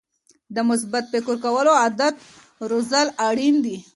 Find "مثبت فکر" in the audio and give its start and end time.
0.69-1.35